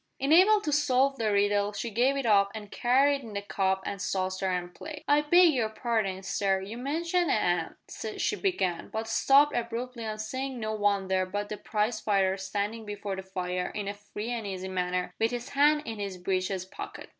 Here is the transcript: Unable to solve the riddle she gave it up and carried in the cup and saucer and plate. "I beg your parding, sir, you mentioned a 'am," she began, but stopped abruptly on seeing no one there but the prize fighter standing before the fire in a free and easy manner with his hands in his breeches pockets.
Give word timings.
Unable 0.19 0.61
to 0.61 0.71
solve 0.71 1.17
the 1.19 1.31
riddle 1.31 1.73
she 1.73 1.91
gave 1.91 2.17
it 2.17 2.25
up 2.25 2.51
and 2.55 2.71
carried 2.71 3.21
in 3.21 3.33
the 3.33 3.41
cup 3.43 3.83
and 3.85 4.01
saucer 4.01 4.47
and 4.49 4.73
plate. 4.73 5.03
"I 5.07 5.21
beg 5.21 5.53
your 5.53 5.69
parding, 5.69 6.23
sir, 6.23 6.59
you 6.59 6.75
mentioned 6.75 7.29
a 7.29 7.35
'am," 7.35 7.77
she 8.17 8.35
began, 8.35 8.89
but 8.89 9.07
stopped 9.07 9.55
abruptly 9.55 10.03
on 10.05 10.17
seeing 10.17 10.59
no 10.59 10.73
one 10.73 11.07
there 11.07 11.27
but 11.27 11.49
the 11.49 11.57
prize 11.57 11.99
fighter 11.99 12.35
standing 12.35 12.83
before 12.83 13.15
the 13.15 13.21
fire 13.21 13.69
in 13.75 13.87
a 13.87 13.93
free 13.93 14.31
and 14.31 14.47
easy 14.47 14.69
manner 14.69 15.13
with 15.19 15.29
his 15.29 15.49
hands 15.49 15.83
in 15.85 15.99
his 15.99 16.17
breeches 16.17 16.65
pockets. 16.65 17.09